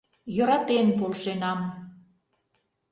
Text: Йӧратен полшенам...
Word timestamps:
Йӧратен 0.35 0.87
полшенам... 0.99 1.59